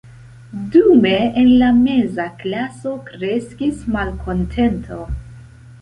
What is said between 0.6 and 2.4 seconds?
Dume en la meza